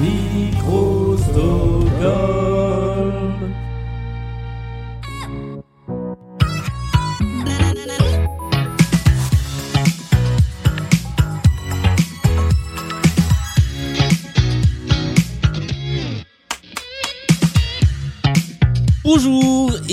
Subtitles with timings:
[0.00, 1.20] Micros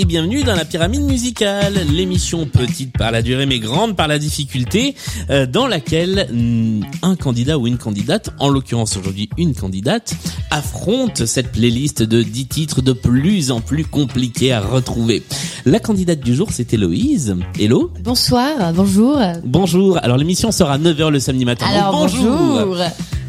[0.08, 4.94] bienvenue dans la pyramide musicale, l'émission petite par la durée mais grande par la difficulté,
[5.28, 10.14] euh, dans laquelle mm, un candidat ou une candidate, en l'occurrence aujourd'hui une candidate,
[10.50, 15.22] affronte cette playlist de 10 titres de plus en plus compliqués à retrouver.
[15.66, 17.36] La candidate du jour c'est Héloïse.
[17.60, 19.20] Hello Bonsoir, bonjour.
[19.44, 21.66] Bonjour, alors l'émission sera à 9h le samedi matin.
[21.66, 22.78] Alors Donc, bonjour.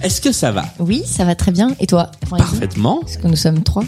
[0.01, 0.63] Est-ce que ça va?
[0.79, 1.75] Oui, ça va très bien.
[1.81, 2.09] Et toi?
[2.29, 3.01] Parfaitement.
[3.01, 3.83] Parce que nous sommes trois.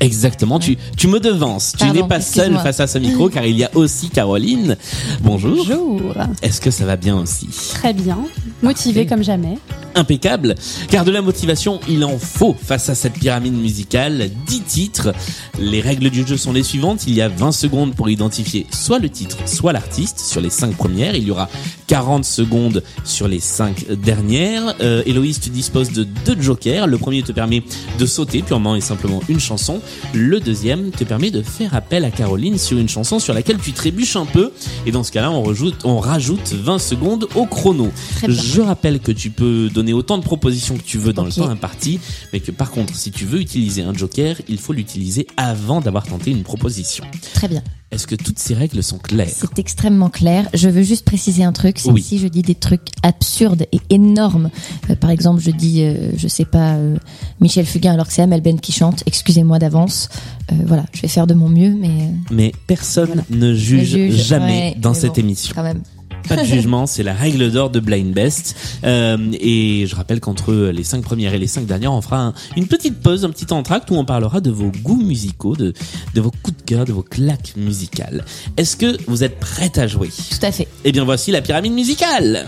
[0.00, 1.74] Exactement, tu, tu me devances.
[1.78, 4.76] Tu n'es pas seule face à ce micro car il y a aussi Caroline.
[5.20, 5.56] Bonjour.
[5.56, 6.14] Bonjour.
[6.42, 7.48] Est-ce que ça va bien aussi?
[7.74, 8.18] Très bien.
[8.62, 9.58] Motivé comme jamais.
[9.94, 10.54] Impeccable.
[10.88, 14.30] Car de la motivation, il en faut face à cette pyramide musicale.
[14.46, 15.12] 10 titres.
[15.58, 17.04] Les règles du jeu sont les suivantes.
[17.06, 20.76] Il y a 20 secondes pour identifier soit le titre, soit l'artiste sur les 5
[20.76, 21.14] premières.
[21.14, 21.48] Il y aura
[21.88, 24.74] 40 secondes sur les 5 dernières.
[24.80, 26.86] Euh, Héloïse, tu disposes de deux jokers.
[26.86, 27.62] Le premier te permet
[27.98, 29.80] de sauter purement et simplement une chanson.
[30.14, 33.72] Le deuxième te permet de faire appel à Caroline sur une chanson sur laquelle tu
[33.72, 34.52] trébuches un peu.
[34.86, 37.90] Et dans ce cas-là, on rajoute, on rajoute 20 secondes au chrono.
[38.26, 41.30] Je rappelle que tu peux donner autant de propositions que tu veux dans Ok.
[41.36, 41.98] le temps imparti,
[42.32, 46.06] mais que par contre, si tu veux utiliser un joker, il faut l'utiliser avant d'avoir
[46.06, 47.02] tenté une proposition.
[47.34, 47.62] Très bien.
[47.90, 49.28] Est-ce que toutes ces règles sont claires?
[49.30, 50.48] C'est extrêmement clair.
[50.54, 51.78] Je veux juste préciser un truc.
[51.78, 52.02] C'est Oui.
[52.02, 54.48] si je dis des trucs absurdes et énormes,
[54.88, 56.96] euh, par exemple, je dis, euh, je sais pas, euh,
[57.40, 59.02] Michel Fugain alors que c'est Amel Ben qui chante.
[59.06, 60.08] Excusez-moi d'avance.
[60.50, 63.24] Euh, voilà, je vais faire de mon mieux, mais Mais personne Voilà.
[63.30, 65.52] ne juge, juge, jamais ouais, dans cette bon, émission.
[65.54, 65.82] quand même.
[66.28, 68.56] Pas de jugement, c'est la règle d'or de Blind Best.
[68.84, 72.34] Euh, et je rappelle qu'entre les cinq premières et les cinq dernières, on fera un-
[72.56, 75.72] une petite pause, un petit entracte où on parlera de vos goûts musicaux, de,
[76.14, 78.24] de vos coups de cœur, de vos claques musicales.
[78.56, 80.08] Est-ce que vous êtes prête à jouer?
[80.08, 80.68] Tout à fait.
[80.84, 82.46] Eh bien voici la pyramide musicale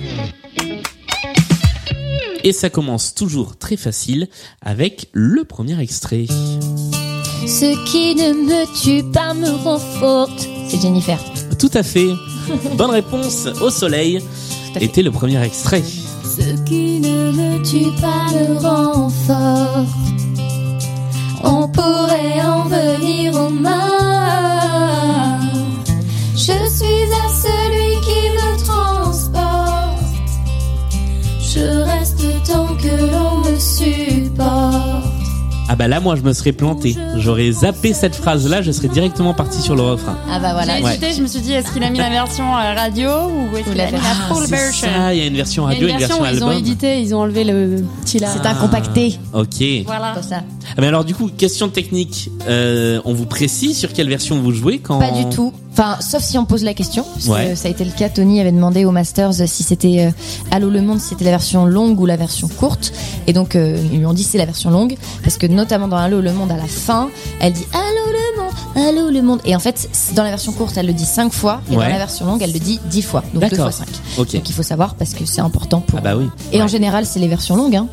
[2.42, 4.28] Et ça commence toujours très facile
[4.60, 6.26] avec le premier extrait.
[7.46, 10.48] Ce qui ne me tue pas me rend forte.
[10.68, 11.18] C'est Jennifer.
[11.58, 12.08] Tout à fait.
[12.76, 14.20] Bonne réponse au soleil
[14.80, 15.82] était le premier extrait.
[15.82, 19.88] Ce qui ne me tue pas me rend forte.
[21.42, 23.93] On pourrait en venir aux mains.
[35.66, 36.94] Ah bah là moi je me serais planté.
[37.16, 40.16] J'aurais zappé cette phrase là, je serais directement parti sur le refrain.
[40.30, 40.76] Ah bah voilà.
[40.76, 40.90] J'ai Ouais.
[40.90, 43.70] hésité, je me suis dit, est-ce qu'il a mis la version euh, radio ou est-ce
[43.70, 44.88] qu'il a mis la version- full version?
[44.94, 46.54] ça, il y a une version Il y a radio, une une version version ils
[46.54, 48.28] ont édité, ils ont enlevé le petit là.
[48.30, 49.18] C'est un compacté.
[49.32, 49.64] Ok.
[49.86, 50.12] Voilà.
[50.12, 50.42] Pour ça.
[50.76, 54.52] Ah, mais alors du coup, question technique, euh, on vous précise sur quelle version vous
[54.52, 55.52] jouez quand Pas du tout.
[55.72, 57.04] Enfin, sauf si on pose la question.
[57.04, 57.54] parce que.
[57.56, 58.08] Ça a été le cas.
[58.08, 60.10] Tony avait demandé au Masters si c'était euh,
[60.52, 62.92] Allô le monde, si c'était la version longue ou la version courte.
[63.26, 64.96] Et donc, euh, ils lui ont dit c'est la version longue.
[65.24, 67.08] Parce que notamment dans Allô le monde, à la fin,
[67.40, 68.52] elle dit Allô le monde,
[68.88, 69.40] Allô le monde.
[69.44, 71.60] Et en fait, dans la version courte, elle le dit cinq fois.
[71.70, 71.84] Et Ouais.
[71.84, 73.22] dans la version longue, elle le dit dix fois.
[73.34, 73.72] Donc deux D'accord.
[73.72, 73.88] fois cinq.
[74.18, 74.32] Ok.
[74.34, 75.98] Donc il faut savoir parce que c'est important pour.
[75.98, 76.26] Ah bah oui.
[76.52, 77.88] Et en général, c'est les versions longues, hein.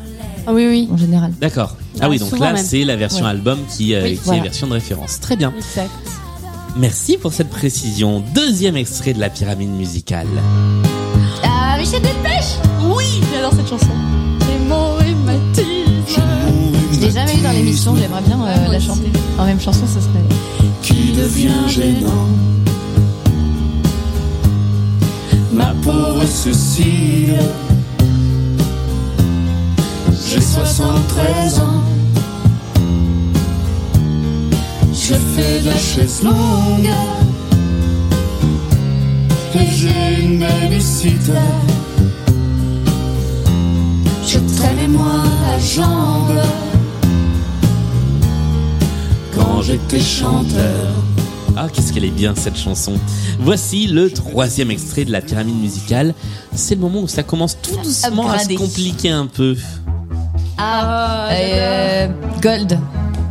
[0.46, 0.88] Ah oui, oui.
[0.92, 1.32] En général.
[1.40, 1.76] D'accord.
[1.96, 2.64] Ah Ah, oui, donc là même.
[2.64, 3.30] c'est la version Ouais.
[3.30, 5.20] album qui, euh, Oui, qui est version de référence.
[5.20, 5.52] Très bien.
[5.56, 5.90] Exact.
[6.76, 8.22] Merci pour cette précision.
[8.34, 10.26] Deuxième extrait de la pyramide musicale.
[11.44, 12.56] Ah, Michel Delpech
[12.96, 13.92] Oui, j'adore cette chanson.
[14.40, 15.68] J'ai mon rhumatisme.
[16.92, 18.86] Je l'ai jamais eu dans l'émission, j'aimerais bien euh, la aussi.
[18.86, 19.10] chanter.
[19.38, 20.24] En même chanson, ce serait.
[20.82, 22.28] qui devient gênant.
[25.52, 27.36] Ma pauvre suicide,
[30.32, 31.82] j'ai 73 ans.
[34.92, 36.88] Je fais de la chaise longue
[39.54, 41.32] et j'ai une babysitter.
[44.26, 46.40] Je traînais moi la jambe
[49.34, 50.94] quand j'étais chanteur.
[51.56, 52.94] Ah, qu'est-ce qu'elle est bien cette chanson.
[53.38, 56.14] Voici le troisième extrait de la pyramide musicale.
[56.54, 59.56] C'est le moment où ça commence tout doucement à se compliquer un peu.
[60.64, 62.06] Ah, euh,
[62.40, 62.78] Gold.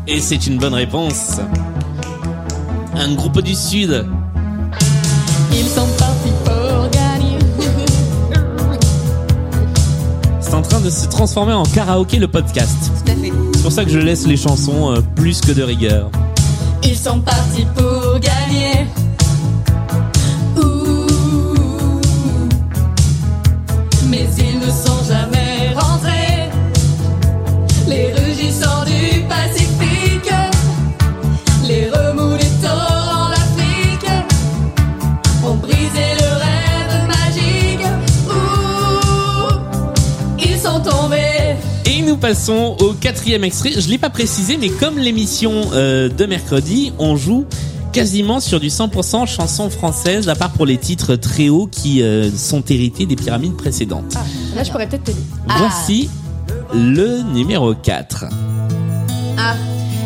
[0.06, 1.39] Et c'est une bonne réponse.
[2.94, 4.06] Un groupe du Sud.
[5.54, 7.38] Ils sont partis pour gagner.
[10.42, 12.92] C'est en train de se transformer en karaoké le podcast.
[13.06, 13.31] Tout à fait.
[13.54, 16.12] C'est pour ça que je laisse les chansons euh, plus que de rigueur.
[16.83, 18.88] Ils sont partis pour gagner.
[41.86, 43.72] Et nous passons au quatrième extrait.
[43.78, 47.45] Je l'ai pas précisé, mais comme l'émission euh, de mercredi, on joue
[47.92, 52.31] quasiment sur du 100% chanson française, à part pour les titres très hauts qui euh,
[52.36, 54.16] sont hérités des pyramides précédentes.
[54.56, 55.22] Là, je pourrais peut-être t'aider.
[55.57, 56.10] Voici
[56.74, 58.25] le numéro 4.
[59.38, 59.56] Ah.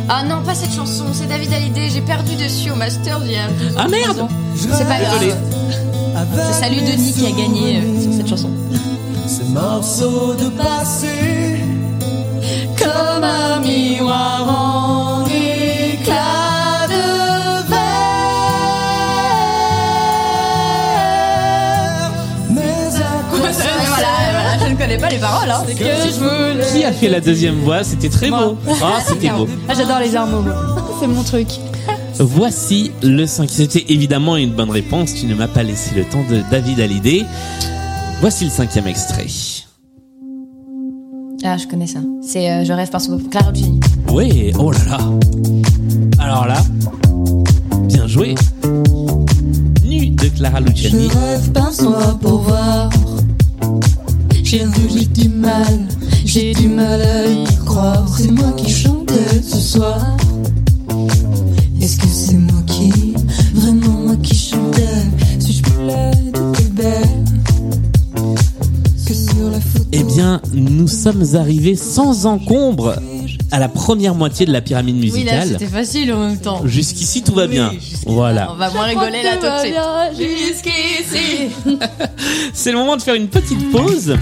[0.08, 3.36] Ah non, pas cette chanson, c'est David Hallyday, j'ai perdu dessus au master il y
[3.36, 4.28] a deux ans, Ah, merde.
[4.56, 5.36] C'est pas grave.
[6.36, 8.50] Je salue Denis qui a gagné euh, sur cette chanson.
[9.46, 11.60] Ces morceaux de passé
[12.78, 17.82] Comme un miroir en éclat de verre.
[22.52, 25.50] Mais à quoi voilà, voilà, je ne connais pas les paroles.
[25.50, 25.64] Hein.
[25.68, 26.66] Que je voulais.
[26.74, 27.84] Qui a fait la deuxième voix?
[27.84, 28.58] C'était très beau.
[28.82, 29.48] Ah, c'était beau.
[29.68, 30.54] Ah, j'adore les armes.
[31.00, 31.48] C'est mon truc.
[32.18, 33.50] Voici le 5.
[33.50, 35.14] C'était évidemment une bonne réponse.
[35.14, 37.26] Tu ne m'as pas laissé le temps de David Hallyday.
[38.22, 39.28] Voici le cinquième extrait.
[41.44, 42.00] Ah, je connais ça.
[42.24, 43.80] C'est euh, Je rêve par son Clara Luciani.
[44.10, 45.00] Oui, oh là là.
[46.20, 46.58] Alors là,
[47.84, 48.34] bien joué.
[49.84, 51.10] Nu de Clara Luciani.
[51.10, 52.90] Je rêve par soi pour voir.
[54.44, 55.88] J'ai j'ai du mal,
[56.24, 58.08] j'ai du mal à y croire.
[58.18, 60.00] C'est moi qui chantais ce soir.
[71.12, 72.96] Sommes arrivés sans encombre
[73.52, 75.48] à la première moitié de la pyramide Oui, là, musicale.
[75.50, 76.62] c'était facile en même temps.
[76.66, 77.72] Jusqu'ici, tout va bien.
[78.08, 78.50] Voilà.
[78.52, 80.28] On va moins rigoler là tout de suite.
[80.48, 81.50] Jusqu'ici.
[82.54, 84.16] C'est le moment de faire une petite pause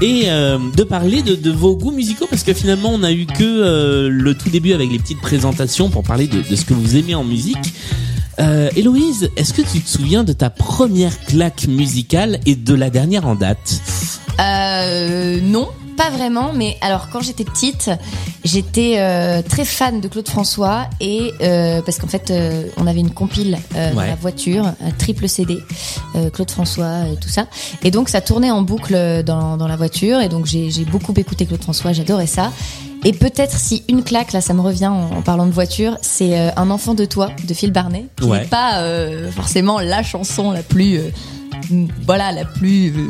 [0.00, 3.26] et euh, de parler de, de vos goûts musicaux parce que finalement on a eu
[3.26, 6.72] que euh, le tout début avec les petites présentations pour parler de, de ce que
[6.72, 7.74] vous aimez en musique.
[8.40, 12.88] Euh, Héloïse, est-ce que tu te souviens de ta première claque musicale et de la
[12.88, 13.80] dernière en date?
[14.40, 15.68] Euh, non,
[16.02, 17.90] pas vraiment, mais alors quand j'étais petite,
[18.44, 23.00] j'étais euh, très fan de Claude François et euh, parce qu'en fait euh, on avait
[23.00, 24.06] une compile dans Ouais.
[24.08, 25.58] la voiture, un triple CD,
[26.32, 27.46] Claude François, tout ça,
[27.82, 31.46] et donc ça tournait en boucle dans, dans la voiture et donc j'ai beaucoup écouté
[31.46, 32.50] Claude François, j'adorais ça.
[33.04, 36.52] Et peut-être si une claque, là ça me revient en, en parlant de voiture, c'est
[36.56, 38.40] Un enfant de toi de Phil Barnet, qui Ouais.
[38.40, 38.82] n'est pas
[39.32, 40.98] forcément la chanson la plus...
[41.70, 42.88] mm, voilà, la plus...
[42.96, 43.06] euh,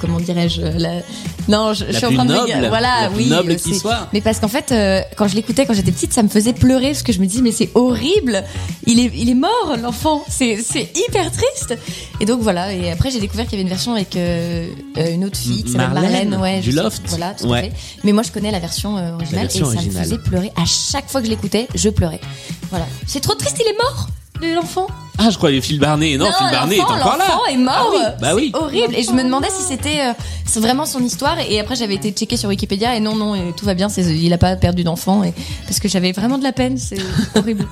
[0.00, 1.00] comment dirais-je la...
[1.48, 3.28] Non, je, suis en train de Voilà, la plus oui.
[3.28, 4.08] noble euh, qui c'est- soit.
[4.12, 6.88] Mais parce qu'en fait, euh, quand je l'écoutais quand j'étais petite, ça me faisait pleurer
[6.88, 8.42] parce que je me dis mais c'est horrible.
[8.86, 10.24] Il est, il est mort l'enfant.
[10.28, 11.78] C'est, c'est hyper triste.
[12.20, 12.72] Et donc voilà.
[12.72, 14.68] Et après j'ai découvert qu'il y avait une version avec euh,
[14.98, 16.36] euh, une autre fille qui Marlène, Marlène.
[16.36, 17.02] Ouais, du sais- Loft.
[17.06, 17.62] Voilà, tout Ouais.
[17.70, 17.72] fait.
[18.02, 20.64] Mais moi je connais la version euh, originale version et ça me faisait pleurer à
[20.64, 21.68] chaque fois que je l'écoutais.
[21.76, 22.20] Je pleurais.
[22.70, 22.86] Voilà.
[23.06, 23.56] C'est trop triste.
[23.64, 24.08] Il est mort.
[24.54, 24.86] L'enfant.
[25.18, 26.16] Ah, je croyais Phil Barnet.
[26.16, 27.24] Non, Phil Barnet est encore là.
[27.28, 27.74] L'enfant est mort.
[27.76, 28.50] Ah oui, bah oui.
[28.54, 28.94] C'est horrible.
[28.96, 31.36] Et je me demandais si c'était euh, vraiment son histoire.
[31.48, 33.88] Et après, j'avais été checker sur Wikipédia et non, non, et tout va bien.
[33.88, 35.24] Il a pas perdu d'enfant.
[35.24, 35.32] Et
[35.66, 36.76] parce que j'avais vraiment de la peine.
[36.78, 36.98] C'est
[37.34, 37.66] horrible.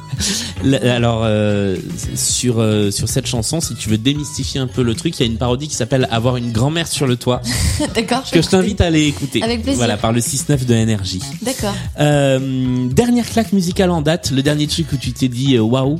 [0.84, 1.76] Alors euh,
[2.14, 5.28] sur euh, sur cette chanson, si tu veux démystifier un peu le truc, il y
[5.28, 7.40] a une parodie qui s'appelle Avoir une grand-mère sur le toit
[7.94, 8.22] D'accord.
[8.30, 9.42] que je t'invite à aller écouter.
[9.42, 9.78] Avec plaisir.
[9.78, 11.20] Voilà, par le 6-9 de énergie.
[11.42, 11.74] D'accord.
[12.00, 15.98] Euh, dernière claque musicale en date, le dernier truc où tu t'es dit euh, waouh,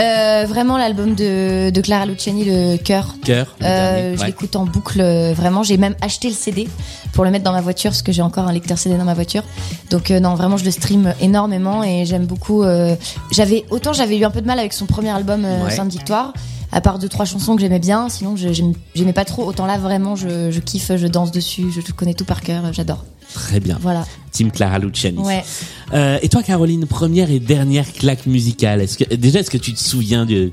[0.00, 3.14] Euh, vraiment l'album de, de Clara Luciani, le cœur.
[3.24, 3.54] cœur.
[3.62, 5.62] Euh, je l'écoute en boucle, euh, vraiment.
[5.62, 6.68] J'ai même acheté le CD
[7.12, 9.14] pour le mettre dans ma voiture, parce que j'ai encore un lecteur CD dans ma
[9.14, 9.42] voiture.
[9.90, 12.62] Donc euh, non, vraiment, je le stream énormément et j'aime beaucoup.
[12.62, 12.94] euh,
[13.32, 15.70] j'avais autant j'avais eu un peu de mal avec son premier album Ouais.
[15.70, 16.32] Sainte Victoire,
[16.72, 18.08] à part deux trois chansons que j'aimais bien.
[18.08, 19.44] Sinon, j'aimais pas trop.
[19.44, 23.04] Autant là, vraiment, je, je kiffe, je danse dessus, je connais tout par cœur, j'adore.
[23.34, 23.76] Très bien.
[23.80, 24.04] Voilà.
[24.30, 25.18] Team Clara Luciani.
[25.18, 25.44] Ouais.
[25.92, 28.80] Euh, et toi, Caroline, première et dernière claque musicale.
[28.80, 30.50] Est-ce déjà, est-ce que tu te souviens de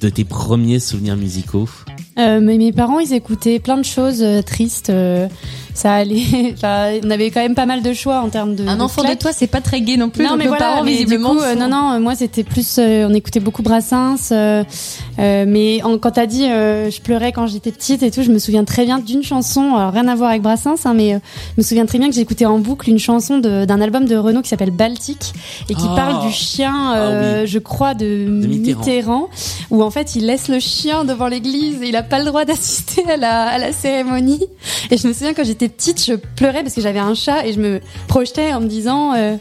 [0.00, 1.68] de tes premiers souvenirs musicaux?
[2.18, 4.92] Euh, mes parents, ils écoutaient plein de choses euh, tristes.
[5.74, 6.52] Ça allait.
[6.54, 8.66] enfin, on avait quand même pas mal de choix en termes de.
[8.66, 10.24] Un enfant de toi, c'est pas très gay non plus.
[10.24, 11.34] non mais nos voilà parents, mais du visiblement.
[11.34, 14.64] coup, euh, sont- non non moi c'était plus euh, on écoutait beaucoup Brassens euh,
[15.18, 18.30] euh, mais en, quand t'as dit euh, je pleurais quand j'étais petite et tout je
[18.30, 21.18] me souviens très bien d'une chanson alors rien à voir avec Brassens hein, mais euh,
[21.56, 24.42] je me souviens très bien que j'écoutais en boucle une chanson d'un album de Renaud
[24.42, 25.32] qui s'appelle Baltique
[25.68, 25.94] et qui Oh.
[25.96, 27.46] parle du chien euh, Ah oui.
[27.48, 28.80] je crois de, Mitterrand.
[28.80, 29.28] Mitterrand.
[29.70, 32.44] où en fait il laisse le chien devant l'église et il a pas le droit
[32.44, 34.46] d'assister à la, à la cérémonie
[34.90, 37.52] et je me souviens quand j'étais petite je pleurais parce que j'avais un chat et
[37.52, 39.36] je me projetais en me disant euh,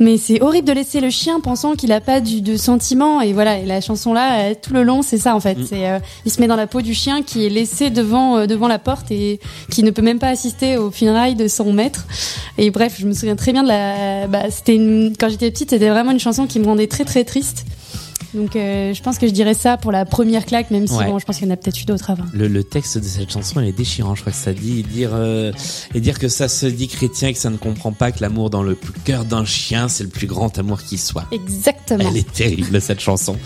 [0.00, 3.20] mais c'est horrible de laisser le chien pensant qu'il a pas du, de sentiments.
[3.20, 5.56] Et voilà et la chanson là euh, tout le long c'est ça en fait.
[5.58, 5.66] Mm.
[5.68, 8.46] c'est euh, il se met dans la peau du chien qui est laissé devant euh,
[8.46, 9.38] devant la porte et
[9.70, 12.06] qui ne peut même pas assister aux funérailles de son maître.
[12.58, 15.70] Et bref je me souviens très bien de la bah, c'était une- quand j'étais petite
[15.70, 17.64] c'était vraiment une chanson qui me rendait très très triste
[18.34, 21.06] Donc euh, je pense que je dirais ça pour la première claque, même si Ouais.
[21.06, 22.24] bon, je pense qu'il y en a peut-être eu d'autres avant.
[22.32, 24.14] Le, le texte de cette chanson il est déchirant.
[24.14, 25.52] Je crois que ça dit et dire euh,
[25.94, 28.50] et dire que ça se dit chrétien et que ça ne comprend pas que l'amour
[28.50, 31.26] dans le cœur d'un chien c'est le plus grand amour qui soit.
[31.32, 32.04] Exactement.
[32.10, 33.36] Elle est terrible cette chanson.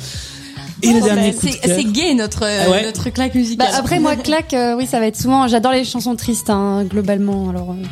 [0.83, 2.85] Et le dernier bah, coup de c'est gay notre euh, Ah ouais.
[2.85, 3.68] notre claque Bah, musicale.
[3.75, 5.49] après moi claque, euh, oui ça va être souvent.
[5.49, 7.50] J'adore les chansons tristes hein, globalement.
[7.50, 7.83] Alors euh,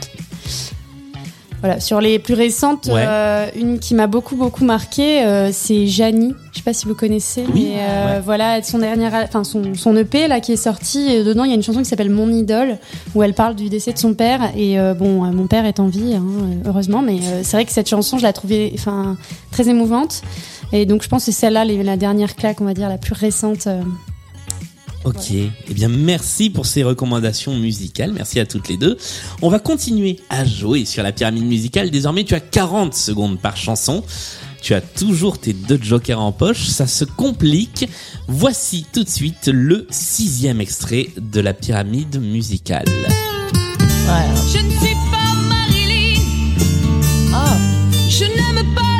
[1.67, 3.05] voilà sur les plus récentes, Ouais.
[3.05, 6.33] euh, une qui m'a beaucoup beaucoup marqué, euh, c'est Janie.
[6.53, 7.71] Je sais pas si vous connaissez, Oui.
[7.75, 8.21] mais euh, Ouais.
[8.25, 11.09] voilà son dernière, enfin son son EP là qui est sorti.
[11.11, 12.79] Et dedans il y a une chanson qui s'appelle Mon idole
[13.15, 14.53] où elle parle du décès de son père.
[14.57, 16.25] Et bon mon père est en vie hein,
[16.67, 19.17] heureusement, mais c'est vrai que cette chanson je la trouvais enfin
[19.51, 20.23] très émouvante.
[20.73, 23.15] Et donc je pense que c'est celle-là la dernière claque on va dire la plus
[23.15, 23.67] récente.
[25.07, 25.31] Ok.
[25.31, 28.13] Eh bien, merci pour ces recommandations musicales.
[28.13, 28.99] Merci à toutes les deux.
[29.41, 31.91] On va continuer à jouer sur la pyramide musicale.
[31.91, 34.03] Désormais, tu as 40 secondes par chanson.
[34.61, 36.67] Tu as toujours tes deux jokers en poche.
[36.67, 37.89] Ça se complique.
[38.27, 42.87] Voici tout de suite le sixième extrait de la pyramide musicale.
[44.49, 46.21] Je ne suis pas Marilyn.
[47.33, 47.57] Ah.
[48.09, 48.96] Je n'aime pas.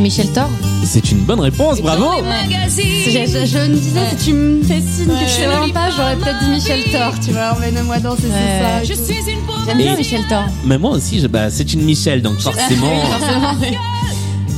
[0.00, 0.48] C'est Michel Thor.
[0.82, 1.78] C'est une bonne réponse.
[1.82, 2.06] Bravo.
[2.48, 6.16] Je, je- me disais, si tu me fais signe que je sais vraiment pas, j'aurais
[6.16, 8.32] peut-être dit Michel Thor, tu vois, emmène-moi danser, Ouais.
[8.32, 8.94] c'est ça.
[8.94, 9.62] Je suis une pauvre.
[9.66, 10.44] J'aime bien Michel Thor.
[10.64, 13.02] Mais moi aussi, je- bah, c'est une Michelle, donc forcément.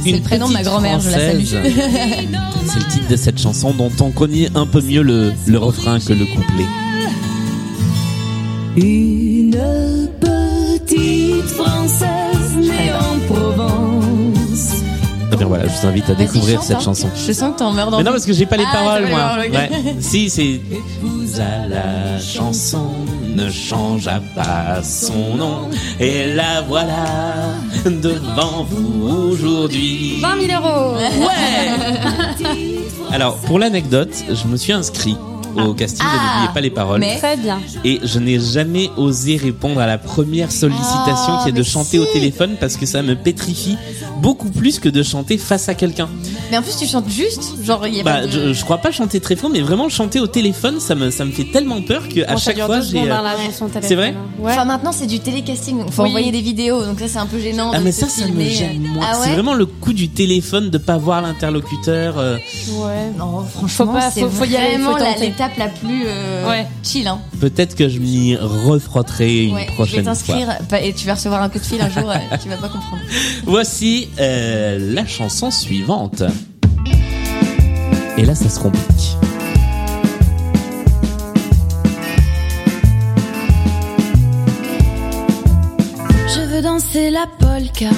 [0.05, 1.45] C'est une le prénom de ma petite grand-mère, je la salue.
[1.45, 1.75] Française.
[2.67, 5.99] C'est le titre de cette chanson dont on connaît un peu mieux le, le refrain
[5.99, 6.67] que le couplet.
[8.77, 9.57] Une
[10.21, 13.92] petite française née en Provence.
[15.43, 16.81] Bien voilà, je vous invite à découvrir chante, cette hein.
[16.81, 17.09] chanson.
[17.17, 19.09] Je sens que t'en meurs dans Mais non, parce que j'ai pas les Ah, paroles,
[19.09, 19.39] moi.
[19.41, 19.71] Ouais.
[20.01, 20.61] Si, c'est.
[21.41, 22.91] À la chanson
[23.35, 25.69] ne changea pas son nom.
[25.99, 27.07] Et la voilà
[27.87, 30.21] devant vous aujourd'hui.
[30.21, 32.79] 20 000 euros Ouais
[33.11, 35.17] Alors, pour l'anecdote, je me suis inscrit
[35.57, 36.35] au casting de Ah.
[36.35, 37.01] N'oubliez pas les paroles.
[37.01, 37.61] Mais- Très bien.
[37.85, 41.99] Et je n'ai jamais osé répondre à la première sollicitation Oh, qui est de chanter
[41.99, 43.77] au téléphone parce que ça me pétrifie
[44.19, 46.09] beaucoup plus que de chanter face à quelqu'un.
[46.51, 47.43] Mais en plus, tu chantes juste.
[47.65, 48.31] Genre, il y a Bah, pas de...
[48.49, 51.25] je, je crois pas chanter très fort, mais vraiment chanter au téléphone, ça me, ça
[51.25, 53.01] me fait tellement peur que à Bon, chaque fois j'ai.
[53.11, 54.43] euh, hein, C'est vrai hein.
[54.43, 54.53] Ouais.
[54.53, 55.79] Enfin, maintenant, c'est du télécasting.
[55.79, 56.09] donc Faut Oui.
[56.09, 56.85] envoyer des vidéos.
[56.85, 57.71] Donc ça, c'est un peu gênant.
[57.75, 59.05] Ah de mais se ça, ça me gêne moi.
[59.11, 62.19] Ah c'est vraiment le coup du téléphone de pas voir l'interlocuteur.
[62.19, 63.11] euh, Ouais.
[63.19, 65.33] Non, franchement, pas- c'est faut- faut y aller, vraiment faut tenter.
[65.43, 66.67] L'étape la plus euh, Ouais.
[66.83, 67.07] chill.
[67.09, 67.21] Hein.
[67.41, 70.13] Peut-être que je m'y refrotterai une Ouais, je vais prochaine fois.
[70.13, 70.49] t'inscrire
[70.83, 72.11] et tu vas recevoir un coup de fil un jour.
[72.11, 73.03] euh, tu vas pas comprendre.
[73.47, 76.23] Voici euh, la chanson suivante.
[78.19, 79.17] Et là, ça se complique.
[86.35, 87.91] Je veux danser la polka.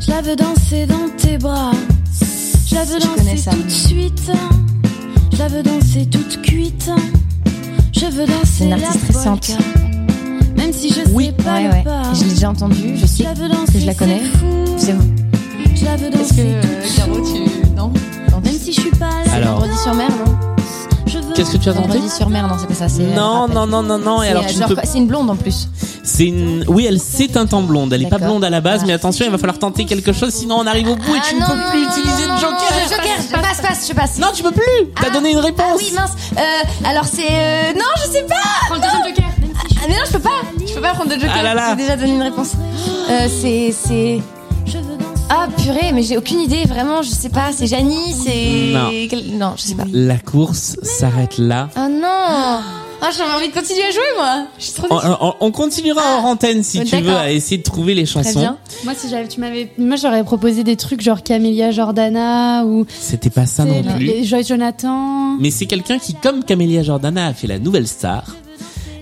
[0.00, 1.72] Je la veux danser dans tes bras.
[2.66, 4.30] Je la veux Je danser tout de suite.
[5.40, 6.90] La veux danser toute cuite.
[7.94, 9.50] Je veux danser une artiste récente.
[10.56, 11.82] Même si je Oui, sais pas ouais, ouais.
[11.82, 12.02] pas.
[12.12, 12.94] Je l'ai déjà entendu.
[12.96, 14.20] Je sais Je la veux que je la connais.
[14.76, 14.92] c'est
[15.96, 16.96] veux Est-ce danser que de suite.
[16.96, 17.90] Caro, tu non
[18.44, 19.32] Même si je suis pas là.
[19.32, 19.60] Alors.
[19.60, 20.36] Vendredi sur mer, non
[21.34, 22.88] Qu'est-ce que tu as tenté Vendredi sur mer, non, c'est pas ça.
[22.88, 24.22] c'est- Non, non, non, non, non.
[24.22, 25.68] Et C'est, alors, euh, quoi, c'est une blonde en plus.
[26.02, 26.64] C'est une.
[26.68, 27.92] Oui, elle c'est un temps blonde.
[27.94, 28.86] Elle est pas blonde à la base, Ah.
[28.86, 31.34] mais attention, il va falloir tenter quelque chose, sinon on arrive au bout et tu
[31.36, 32.52] ne non, peux non, plus non, utiliser non, non, joker.
[32.52, 32.59] non,
[33.70, 34.18] passe, passe, je passe.
[34.18, 34.62] Non, tu peux plus.
[35.00, 35.10] T'as Ah.
[35.10, 35.78] donné une Ah réponse.
[35.78, 36.12] oui, mince.
[36.38, 38.34] Euh, alors c'est euh, non, je sais pas.
[38.66, 39.24] Prends le deuxième joker.
[39.82, 40.40] Ah, mais non, je peux pas.
[40.66, 41.32] Je peux pas prendre de joker.
[41.38, 41.70] Ah là là.
[41.70, 42.52] J'ai déjà donné une réponse.
[43.10, 44.20] Euh, c'est c'est
[44.66, 45.22] Je veux danser.
[45.30, 46.64] ah purée, mais j'ai aucune idée.
[46.64, 47.50] Vraiment, je sais pas.
[47.56, 48.90] C'est Janie, c'est Non.
[49.08, 49.84] Quel- non, je sais pas.
[49.92, 51.68] La course s'arrête là.
[51.76, 52.60] Oh non.
[53.02, 54.46] Ah, j'avais envie de continuer à jouer moi.
[54.58, 55.08] Je suis trop On, déçue.
[55.20, 56.20] on- on continuera Ah.
[56.22, 57.18] en antenne si tu veux d'accord.
[57.20, 58.40] à essayer de trouver les Très chansons.
[58.40, 58.58] bien.
[58.84, 63.30] Moi, si j'avais, tu m'avais, moi, j'aurais proposé des trucs genre Camélia Jordana ou C'était
[63.30, 64.04] pas ça non plus.
[64.04, 65.36] les Joy Jonathan.
[65.40, 68.24] Mais c'est quelqu'un qui, comme Camélia Jordana, a fait la nouvelle star.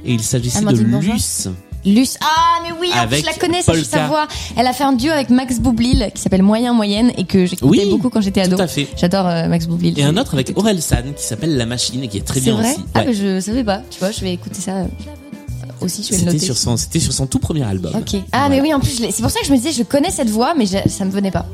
[0.05, 1.49] Et il s'agissait de Amandine Bourgeois Luce.
[1.85, 2.16] Luce.
[2.20, 4.26] Ah, mais oui, en plus, Avec je la connais, ça, je sa voix.
[4.56, 7.82] Elle a fait un duo avec Max Boublil qui s'appelle Moyen Moyenne et que j'écoutais
[7.85, 8.56] Oui, beaucoup quand j'étais ado.
[8.56, 8.88] Tout à fait.
[8.97, 9.99] J'adore euh, Max Boublil.
[9.99, 12.54] Et un autre avec Aurel San qui s'appelle La Machine et qui est très bien
[12.54, 12.73] vrai?
[12.73, 12.85] aussi.
[12.94, 13.06] Ah, Ouais.
[13.06, 13.82] mais je savais pas.
[13.90, 14.73] Tu vois, je vais écouter ça
[15.80, 16.44] aussi, je vais le C'était noter.
[16.47, 17.94] sur son, c'était sur son tout premier album.
[17.94, 18.14] Ok.
[18.32, 18.49] Ah, Voilà.
[18.49, 20.54] mais oui, en plus, c'est pour ça que je me disais, je connais cette voix,
[20.56, 21.47] mais je- ça me venait pas.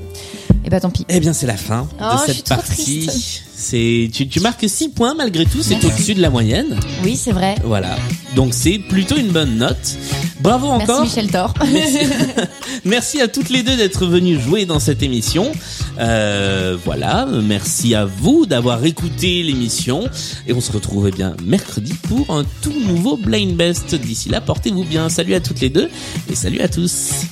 [0.67, 1.05] Et bah tant pis.
[1.11, 3.09] Eh bien, c'est la fin Oh, de cette partie.
[3.57, 6.79] C'est, tu, tu marques 6 points malgré tout, c'est au-dessus de la moyenne.
[7.05, 7.55] Oui, c'est vrai.
[7.65, 7.97] Voilà.
[8.35, 9.97] Donc c'est plutôt une bonne note.
[10.45, 11.03] Bravo Merci encore.
[11.05, 11.55] Michel Thor.
[11.73, 11.99] Merci.
[12.85, 15.51] Merci à toutes les deux d'être venues jouer dans cette émission.
[15.99, 20.07] Euh, voilà, merci à vous d'avoir écouté l'émission
[20.47, 23.95] et on se retrouve eh bien mercredi pour un tout nouveau Blind Best.
[23.95, 25.09] D'ici là, portez-vous bien.
[25.09, 25.89] Salut à toutes les deux
[26.31, 27.25] et salut à tous.